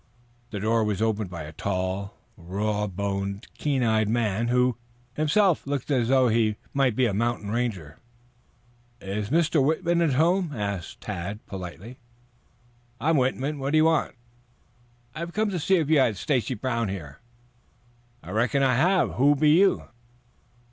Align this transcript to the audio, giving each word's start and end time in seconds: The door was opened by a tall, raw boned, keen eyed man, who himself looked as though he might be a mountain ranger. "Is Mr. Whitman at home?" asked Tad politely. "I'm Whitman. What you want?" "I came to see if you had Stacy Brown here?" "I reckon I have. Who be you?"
The 0.49 0.59
door 0.59 0.83
was 0.83 0.99
opened 0.99 1.29
by 1.29 1.43
a 1.43 1.51
tall, 1.51 2.15
raw 2.35 2.87
boned, 2.87 3.45
keen 3.59 3.83
eyed 3.83 4.09
man, 4.09 4.47
who 4.47 4.75
himself 5.13 5.67
looked 5.67 5.91
as 5.91 6.07
though 6.07 6.27
he 6.27 6.55
might 6.73 6.95
be 6.95 7.05
a 7.05 7.13
mountain 7.13 7.51
ranger. 7.51 7.99
"Is 8.99 9.29
Mr. 9.29 9.63
Whitman 9.63 10.01
at 10.01 10.13
home?" 10.13 10.53
asked 10.55 11.01
Tad 11.01 11.45
politely. 11.45 11.99
"I'm 12.99 13.15
Whitman. 13.15 13.59
What 13.59 13.75
you 13.75 13.85
want?" 13.85 14.15
"I 15.13 15.23
came 15.27 15.51
to 15.51 15.59
see 15.59 15.75
if 15.75 15.87
you 15.87 15.99
had 15.99 16.17
Stacy 16.17 16.55
Brown 16.55 16.89
here?" 16.89 17.19
"I 18.23 18.31
reckon 18.31 18.63
I 18.63 18.73
have. 18.73 19.11
Who 19.17 19.35
be 19.35 19.51
you?" 19.51 19.83